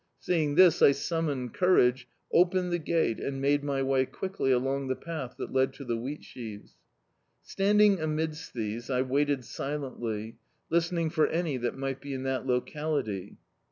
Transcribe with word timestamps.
Seeing 0.17 0.55
this, 0.55 0.81
I 0.81 0.93
summoned 0.93 1.53
courage, 1.53 2.07
opened 2.33 2.71
the 2.71 2.79
gate, 2.79 3.19
and 3.19 3.39
made 3.39 3.63
my 3.63 3.83
way 3.83 4.07
quickly 4.07 4.51
along 4.51 4.87
the 4.87 4.95
path 4.95 5.35
that 5.37 5.53
led 5.53 5.73
to 5.73 5.85
the 5.85 5.95
wheatsheavcs. 5.95 6.71
Standing 7.43 7.99
amidst 8.01 8.55
these 8.55 8.89
I 8.89 9.03
waited 9.03 9.45
silently, 9.45 10.37
listening 10.71 11.11
for 11.11 11.27
any 11.27 11.55
that 11.57 11.77
might 11.77 12.01
be 12.01 12.15
in 12.15 12.23
that 12.23 12.47
locality. 12.47 13.37